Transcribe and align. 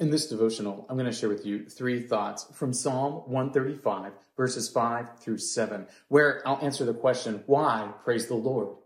In 0.00 0.08
this 0.08 0.28
devotional, 0.28 0.86
I'm 0.88 0.96
going 0.96 1.10
to 1.10 1.12
share 1.12 1.28
with 1.28 1.44
you 1.44 1.68
three 1.68 2.00
thoughts 2.00 2.46
from 2.54 2.72
Psalm 2.72 3.16
135, 3.26 4.12
verses 4.34 4.66
5 4.70 5.20
through 5.20 5.36
7, 5.36 5.86
where 6.08 6.40
I'll 6.48 6.58
answer 6.62 6.86
the 6.86 6.94
question, 6.94 7.42
why 7.44 7.92
praise 8.02 8.26
the 8.26 8.34
Lord? 8.34 8.78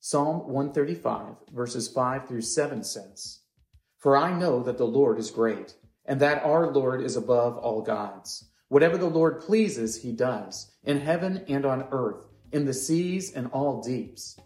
Psalm 0.00 0.48
135, 0.48 1.34
verses 1.52 1.88
5 1.88 2.26
through 2.26 2.40
7 2.40 2.82
says, 2.82 3.40
For 3.98 4.16
I 4.16 4.32
know 4.32 4.62
that 4.62 4.78
the 4.78 4.86
Lord 4.86 5.18
is 5.18 5.30
great, 5.30 5.74
and 6.06 6.18
that 6.20 6.42
our 6.42 6.72
Lord 6.72 7.02
is 7.02 7.16
above 7.16 7.58
all 7.58 7.82
gods. 7.82 8.48
Whatever 8.68 8.96
the 8.96 9.10
Lord 9.10 9.42
pleases, 9.42 10.00
he 10.02 10.10
does, 10.12 10.72
in 10.82 11.02
heaven 11.02 11.44
and 11.48 11.66
on 11.66 11.86
earth, 11.90 12.24
in 12.50 12.64
the 12.64 12.72
seas 12.72 13.30
and 13.30 13.48
all 13.48 13.82
deeps. 13.82 14.38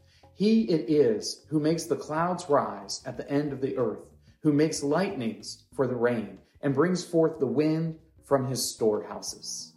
He 0.43 0.63
it 0.63 0.91
is 0.91 1.45
who 1.51 1.61
makes 1.61 1.85
the 1.85 1.95
clouds 1.95 2.47
rise 2.49 3.01
at 3.07 3.17
the 3.17 3.31
end 3.31 3.53
of 3.53 3.61
the 3.61 3.79
earth, 3.79 4.11
who 4.43 4.53
makes 4.53 4.83
lightnings 4.83 5.67
for 5.73 5.87
the 5.87 5.95
rain, 5.95 6.39
and 6.63 6.75
brings 6.75 7.05
forth 7.05 7.39
the 7.39 7.47
wind 7.47 8.01
from 8.25 8.49
his 8.49 8.69
storehouses. 8.69 9.75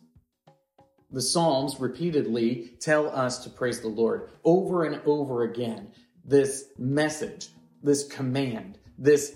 The 1.11 1.21
Psalms 1.21 1.79
repeatedly 1.79 2.71
tell 2.79 3.15
us 3.15 3.43
to 3.43 3.49
praise 3.51 3.79
the 3.79 3.89
Lord 3.89 4.31
over 4.43 4.85
and 4.85 4.99
over 5.05 5.43
again. 5.43 5.91
This 6.23 6.65
message, 6.79 7.49
this 7.83 8.07
command, 8.07 8.79
this 8.97 9.35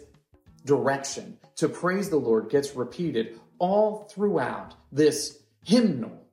direction 0.65 1.37
to 1.57 1.69
praise 1.69 2.09
the 2.09 2.17
Lord 2.17 2.49
gets 2.49 2.75
repeated 2.75 3.39
all 3.59 4.09
throughout 4.11 4.73
this 4.91 5.43
hymnal 5.63 6.25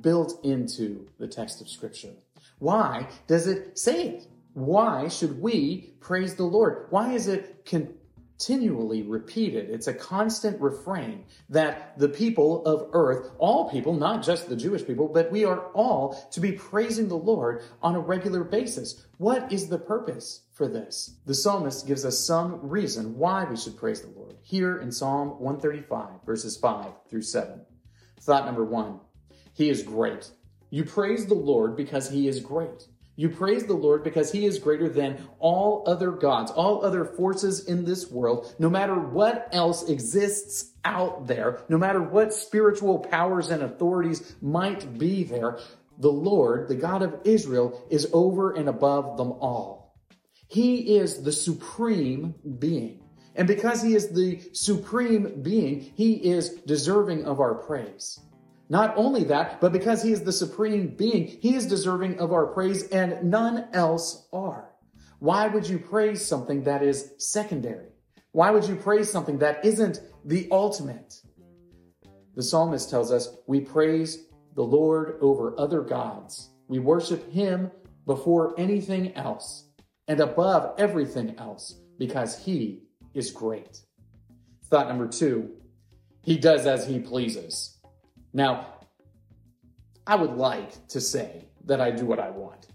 built 0.00 0.42
into 0.42 1.06
the 1.18 1.28
text 1.28 1.60
of 1.60 1.68
Scripture. 1.68 2.14
Why 2.58 3.08
does 3.26 3.46
it 3.46 3.78
say 3.78 4.08
it? 4.08 4.26
Why 4.58 5.06
should 5.06 5.40
we 5.40 5.94
praise 6.00 6.34
the 6.34 6.42
Lord? 6.42 6.88
Why 6.90 7.12
is 7.12 7.28
it 7.28 7.64
continually 7.64 9.02
repeated? 9.02 9.70
It's 9.70 9.86
a 9.86 9.94
constant 9.94 10.60
refrain 10.60 11.26
that 11.48 11.96
the 11.96 12.08
people 12.08 12.66
of 12.66 12.90
earth, 12.92 13.30
all 13.38 13.70
people, 13.70 13.92
not 13.94 14.24
just 14.24 14.48
the 14.48 14.56
Jewish 14.56 14.84
people, 14.84 15.06
but 15.06 15.30
we 15.30 15.44
are 15.44 15.70
all 15.74 16.28
to 16.32 16.40
be 16.40 16.50
praising 16.50 17.06
the 17.06 17.14
Lord 17.14 17.62
on 17.82 17.94
a 17.94 18.00
regular 18.00 18.42
basis. 18.42 19.06
What 19.18 19.52
is 19.52 19.68
the 19.68 19.78
purpose 19.78 20.40
for 20.52 20.66
this? 20.66 21.14
The 21.24 21.34
psalmist 21.34 21.86
gives 21.86 22.04
us 22.04 22.18
some 22.18 22.58
reason 22.68 23.16
why 23.16 23.44
we 23.44 23.56
should 23.56 23.76
praise 23.76 24.00
the 24.00 24.08
Lord 24.08 24.38
here 24.42 24.78
in 24.78 24.90
Psalm 24.90 25.38
135, 25.38 26.24
verses 26.26 26.56
5 26.56 26.86
through 27.08 27.22
7. 27.22 27.60
Thought 28.22 28.46
number 28.46 28.64
one, 28.64 28.98
He 29.54 29.70
is 29.70 29.84
great. 29.84 30.32
You 30.70 30.82
praise 30.82 31.26
the 31.26 31.34
Lord 31.34 31.76
because 31.76 32.10
He 32.10 32.26
is 32.26 32.40
great. 32.40 32.88
You 33.18 33.28
praise 33.28 33.64
the 33.64 33.74
Lord 33.74 34.04
because 34.04 34.30
he 34.30 34.46
is 34.46 34.60
greater 34.60 34.88
than 34.88 35.18
all 35.40 35.82
other 35.88 36.12
gods, 36.12 36.52
all 36.52 36.84
other 36.84 37.04
forces 37.04 37.66
in 37.66 37.84
this 37.84 38.08
world, 38.08 38.54
no 38.60 38.70
matter 38.70 38.94
what 38.94 39.48
else 39.50 39.88
exists 39.88 40.70
out 40.84 41.26
there, 41.26 41.64
no 41.68 41.76
matter 41.78 42.00
what 42.00 42.32
spiritual 42.32 43.00
powers 43.00 43.48
and 43.50 43.64
authorities 43.64 44.36
might 44.40 44.96
be 44.98 45.24
there. 45.24 45.58
The 45.98 46.12
Lord, 46.12 46.68
the 46.68 46.76
God 46.76 47.02
of 47.02 47.18
Israel, 47.24 47.84
is 47.90 48.08
over 48.12 48.52
and 48.52 48.68
above 48.68 49.16
them 49.16 49.32
all. 49.32 49.96
He 50.46 50.96
is 50.96 51.24
the 51.24 51.32
supreme 51.32 52.36
being. 52.60 53.02
And 53.34 53.48
because 53.48 53.82
he 53.82 53.96
is 53.96 54.10
the 54.10 54.40
supreme 54.52 55.42
being, 55.42 55.80
he 55.96 56.12
is 56.14 56.50
deserving 56.50 57.24
of 57.24 57.40
our 57.40 57.56
praise. 57.56 58.20
Not 58.68 58.96
only 58.96 59.24
that, 59.24 59.60
but 59.60 59.72
because 59.72 60.02
he 60.02 60.12
is 60.12 60.22
the 60.22 60.32
supreme 60.32 60.88
being, 60.88 61.26
he 61.26 61.54
is 61.54 61.66
deserving 61.66 62.18
of 62.18 62.32
our 62.32 62.46
praise 62.46 62.88
and 62.88 63.30
none 63.30 63.68
else 63.72 64.28
are. 64.32 64.74
Why 65.20 65.48
would 65.48 65.68
you 65.68 65.78
praise 65.78 66.24
something 66.24 66.64
that 66.64 66.82
is 66.82 67.12
secondary? 67.18 67.88
Why 68.32 68.50
would 68.50 68.68
you 68.68 68.76
praise 68.76 69.10
something 69.10 69.38
that 69.38 69.64
isn't 69.64 70.00
the 70.24 70.48
ultimate? 70.50 71.14
The 72.34 72.42
psalmist 72.42 72.90
tells 72.90 73.10
us 73.10 73.34
we 73.46 73.60
praise 73.60 74.26
the 74.54 74.62
Lord 74.62 75.18
over 75.20 75.58
other 75.58 75.80
gods. 75.80 76.50
We 76.68 76.78
worship 76.78 77.32
him 77.32 77.70
before 78.06 78.54
anything 78.58 79.14
else 79.14 79.64
and 80.06 80.20
above 80.20 80.78
everything 80.78 81.36
else 81.38 81.80
because 81.98 82.38
he 82.38 82.82
is 83.14 83.30
great. 83.30 83.80
Thought 84.66 84.88
number 84.88 85.08
two, 85.08 85.50
he 86.22 86.36
does 86.36 86.66
as 86.66 86.86
he 86.86 86.98
pleases. 86.98 87.77
Now, 88.32 88.74
I 90.06 90.16
would 90.16 90.36
like 90.36 90.86
to 90.88 91.00
say 91.00 91.46
that 91.64 91.80
I 91.80 91.90
do 91.90 92.06
what 92.06 92.18
I 92.18 92.30
want. 92.30 92.66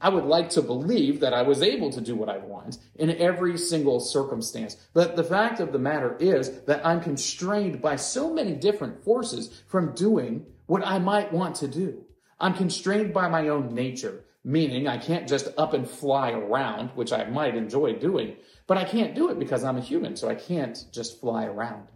I 0.00 0.08
would 0.08 0.24
like 0.24 0.48
to 0.50 0.62
believe 0.62 1.20
that 1.20 1.34
I 1.34 1.42
was 1.42 1.62
able 1.62 1.90
to 1.92 2.00
do 2.00 2.16
what 2.16 2.30
I 2.30 2.38
want 2.38 2.78
in 2.94 3.10
every 3.18 3.58
single 3.58 4.00
circumstance. 4.00 4.76
But 4.94 5.14
the 5.14 5.24
fact 5.24 5.60
of 5.60 5.72
the 5.72 5.78
matter 5.78 6.16
is 6.18 6.62
that 6.62 6.84
I'm 6.86 7.02
constrained 7.02 7.82
by 7.82 7.96
so 7.96 8.32
many 8.32 8.54
different 8.54 9.04
forces 9.04 9.62
from 9.66 9.94
doing 9.94 10.46
what 10.66 10.86
I 10.86 10.98
might 10.98 11.32
want 11.32 11.56
to 11.56 11.68
do. 11.68 12.02
I'm 12.38 12.54
constrained 12.54 13.12
by 13.12 13.28
my 13.28 13.48
own 13.48 13.74
nature, 13.74 14.24
meaning 14.42 14.88
I 14.88 14.96
can't 14.96 15.28
just 15.28 15.48
up 15.58 15.74
and 15.74 15.88
fly 15.88 16.30
around, 16.30 16.90
which 16.94 17.12
I 17.12 17.24
might 17.24 17.54
enjoy 17.54 17.94
doing, 17.94 18.36
but 18.66 18.78
I 18.78 18.84
can't 18.84 19.14
do 19.14 19.28
it 19.28 19.38
because 19.38 19.64
I'm 19.64 19.76
a 19.76 19.82
human, 19.82 20.16
so 20.16 20.30
I 20.30 20.34
can't 20.34 20.82
just 20.92 21.20
fly 21.20 21.44
around. 21.44 21.88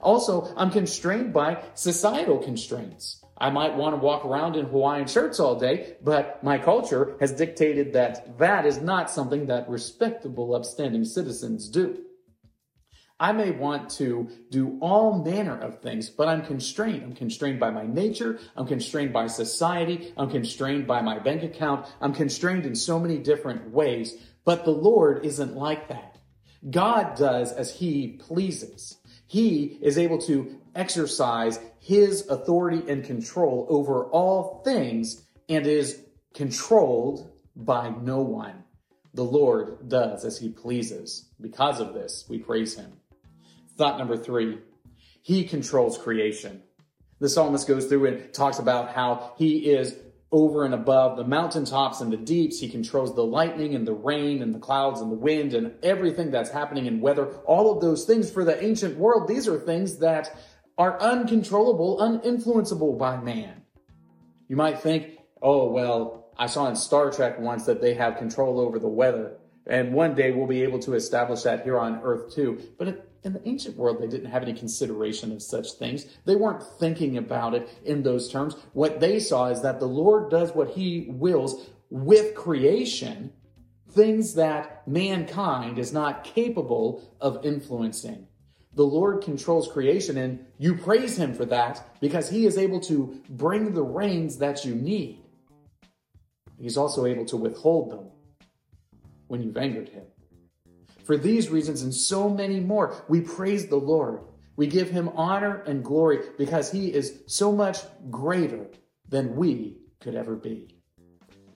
Also, 0.00 0.52
I'm 0.56 0.70
constrained 0.70 1.32
by 1.32 1.62
societal 1.74 2.38
constraints. 2.38 3.22
I 3.38 3.48
might 3.48 3.74
want 3.74 3.94
to 3.94 4.00
walk 4.00 4.24
around 4.24 4.56
in 4.56 4.66
Hawaiian 4.66 5.06
shirts 5.06 5.40
all 5.40 5.58
day, 5.58 5.96
but 6.02 6.44
my 6.44 6.58
culture 6.58 7.16
has 7.20 7.32
dictated 7.32 7.94
that 7.94 8.38
that 8.38 8.66
is 8.66 8.82
not 8.82 9.10
something 9.10 9.46
that 9.46 9.68
respectable, 9.68 10.54
upstanding 10.54 11.04
citizens 11.04 11.68
do. 11.68 12.04
I 13.18 13.32
may 13.32 13.50
want 13.50 13.90
to 13.92 14.30
do 14.50 14.78
all 14.80 15.22
manner 15.22 15.58
of 15.58 15.80
things, 15.80 16.08
but 16.08 16.28
I'm 16.28 16.42
constrained. 16.42 17.02
I'm 17.02 17.14
constrained 17.14 17.60
by 17.60 17.70
my 17.70 17.86
nature. 17.86 18.38
I'm 18.56 18.66
constrained 18.66 19.12
by 19.12 19.26
society. 19.26 20.12
I'm 20.16 20.30
constrained 20.30 20.86
by 20.86 21.02
my 21.02 21.18
bank 21.18 21.42
account. 21.42 21.86
I'm 22.00 22.14
constrained 22.14 22.64
in 22.64 22.74
so 22.74 22.98
many 22.98 23.18
different 23.18 23.70
ways, 23.70 24.16
but 24.46 24.64
the 24.64 24.70
Lord 24.70 25.24
isn't 25.26 25.54
like 25.54 25.88
that. 25.88 26.16
God 26.70 27.14
does 27.16 27.52
as 27.52 27.74
he 27.74 28.08
pleases. 28.08 28.96
He 29.30 29.78
is 29.80 29.96
able 29.96 30.18
to 30.22 30.58
exercise 30.74 31.60
his 31.78 32.26
authority 32.28 32.82
and 32.90 33.04
control 33.04 33.64
over 33.70 34.06
all 34.06 34.60
things 34.64 35.22
and 35.48 35.68
is 35.68 36.02
controlled 36.34 37.30
by 37.54 37.90
no 37.90 38.22
one. 38.22 38.64
The 39.14 39.22
Lord 39.22 39.88
does 39.88 40.24
as 40.24 40.38
he 40.40 40.48
pleases. 40.48 41.28
Because 41.40 41.78
of 41.78 41.94
this, 41.94 42.26
we 42.28 42.40
praise 42.40 42.74
him. 42.74 42.94
Thought 43.76 43.98
number 43.98 44.16
three, 44.16 44.58
he 45.22 45.44
controls 45.44 45.96
creation. 45.96 46.64
The 47.20 47.28
psalmist 47.28 47.68
goes 47.68 47.86
through 47.86 48.06
and 48.06 48.34
talks 48.34 48.58
about 48.58 48.94
how 48.94 49.34
he 49.38 49.70
is 49.70 49.94
over 50.32 50.64
and 50.64 50.74
above 50.74 51.16
the 51.16 51.24
mountaintops 51.24 52.00
and 52.00 52.12
the 52.12 52.16
deeps. 52.16 52.60
He 52.60 52.68
controls 52.68 53.14
the 53.14 53.24
lightning 53.24 53.74
and 53.74 53.86
the 53.86 53.94
rain 53.94 54.42
and 54.42 54.54
the 54.54 54.58
clouds 54.58 55.00
and 55.00 55.10
the 55.10 55.16
wind 55.16 55.54
and 55.54 55.74
everything 55.82 56.30
that's 56.30 56.50
happening 56.50 56.86
in 56.86 57.00
weather. 57.00 57.26
All 57.44 57.72
of 57.72 57.80
those 57.80 58.04
things 58.04 58.30
for 58.30 58.44
the 58.44 58.62
ancient 58.62 58.96
world, 58.96 59.26
these 59.26 59.48
are 59.48 59.58
things 59.58 59.98
that 59.98 60.36
are 60.78 61.00
uncontrollable, 61.00 61.98
uninfluenceable 61.98 62.96
by 62.96 63.16
man. 63.16 63.62
You 64.48 64.56
might 64.56 64.80
think, 64.80 65.18
oh, 65.42 65.70
well, 65.70 66.32
I 66.38 66.46
saw 66.46 66.68
in 66.68 66.76
Star 66.76 67.10
Trek 67.10 67.38
once 67.38 67.66
that 67.66 67.80
they 67.80 67.94
have 67.94 68.16
control 68.16 68.60
over 68.60 68.78
the 68.78 68.88
weather. 68.88 69.36
And 69.66 69.92
one 69.92 70.14
day 70.14 70.30
we'll 70.30 70.46
be 70.46 70.62
able 70.62 70.78
to 70.80 70.94
establish 70.94 71.42
that 71.42 71.64
here 71.64 71.78
on 71.78 72.00
Earth 72.02 72.34
too. 72.34 72.60
But 72.78 73.06
in 73.22 73.32
the 73.34 73.46
ancient 73.46 73.76
world, 73.76 74.00
they 74.00 74.06
didn't 74.06 74.30
have 74.30 74.42
any 74.42 74.54
consideration 74.54 75.32
of 75.32 75.42
such 75.42 75.72
things. 75.72 76.06
They 76.24 76.36
weren't 76.36 76.62
thinking 76.62 77.18
about 77.18 77.54
it 77.54 77.68
in 77.84 78.02
those 78.02 78.30
terms. 78.30 78.56
What 78.72 79.00
they 79.00 79.20
saw 79.20 79.46
is 79.46 79.62
that 79.62 79.80
the 79.80 79.86
Lord 79.86 80.30
does 80.30 80.54
what 80.54 80.70
he 80.70 81.06
wills 81.10 81.68
with 81.90 82.34
creation, 82.34 83.32
things 83.90 84.34
that 84.34 84.86
mankind 84.88 85.78
is 85.78 85.92
not 85.92 86.24
capable 86.24 87.14
of 87.20 87.44
influencing. 87.44 88.26
The 88.74 88.84
Lord 88.84 89.22
controls 89.22 89.70
creation 89.70 90.16
and 90.16 90.46
you 90.56 90.76
praise 90.76 91.16
him 91.16 91.34
for 91.34 91.44
that 91.46 92.00
because 92.00 92.30
he 92.30 92.46
is 92.46 92.56
able 92.56 92.80
to 92.82 93.20
bring 93.28 93.74
the 93.74 93.82
rains 93.82 94.38
that 94.38 94.64
you 94.64 94.74
need. 94.74 95.18
He's 96.56 96.76
also 96.76 97.04
able 97.04 97.24
to 97.26 97.36
withhold 97.36 97.90
them 97.90 98.10
when 99.30 99.42
you've 99.42 99.56
angered 99.56 99.88
him. 99.88 100.04
For 101.04 101.16
these 101.16 101.48
reasons 101.48 101.82
and 101.82 101.94
so 101.94 102.28
many 102.28 102.60
more, 102.60 102.94
we 103.08 103.20
praise 103.20 103.66
the 103.66 103.76
Lord. 103.76 104.20
We 104.56 104.66
give 104.66 104.90
him 104.90 105.10
honor 105.14 105.62
and 105.66 105.84
glory 105.84 106.20
because 106.36 106.70
he 106.70 106.92
is 106.92 107.20
so 107.26 107.52
much 107.52 107.78
greater 108.10 108.66
than 109.08 109.36
we 109.36 109.78
could 110.00 110.14
ever 110.14 110.36
be. 110.36 110.76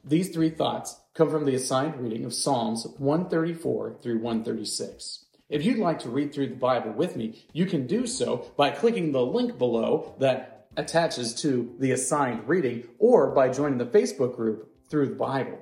These 0.04 0.30
three 0.30 0.50
thoughts 0.50 1.00
come 1.14 1.30
from 1.30 1.44
the 1.44 1.54
assigned 1.54 1.96
reading 1.96 2.24
of 2.24 2.34
Psalms 2.34 2.86
134 2.98 3.94
through 4.02 4.18
136. 4.18 5.24
If 5.48 5.64
you'd 5.64 5.78
like 5.78 6.00
to 6.00 6.10
read 6.10 6.32
through 6.32 6.48
the 6.48 6.54
Bible 6.54 6.92
with 6.92 7.16
me, 7.16 7.44
you 7.52 7.66
can 7.66 7.86
do 7.86 8.06
so 8.06 8.50
by 8.56 8.70
clicking 8.70 9.12
the 9.12 9.24
link 9.24 9.58
below 9.58 10.14
that 10.18 10.68
attaches 10.76 11.34
to 11.42 11.74
the 11.78 11.92
assigned 11.92 12.48
reading 12.48 12.84
or 12.98 13.30
by 13.30 13.48
joining 13.48 13.78
the 13.78 13.86
Facebook 13.86 14.36
group 14.36 14.70
through 14.88 15.08
the 15.08 15.14
Bible. 15.14 15.58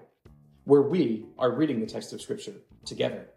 Where 0.65 0.83
we 0.83 1.27
are 1.39 1.51
reading 1.51 1.81
the 1.81 1.87
text 1.87 2.13
of 2.13 2.21
Scripture 2.21 2.55
together. 2.85 3.29